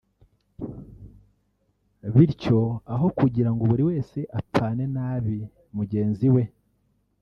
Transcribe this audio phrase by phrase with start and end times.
[2.15, 2.59] Bityo
[2.93, 5.37] aho kugira ngo buri wese apfane nabi
[5.75, 6.43] mugenzi we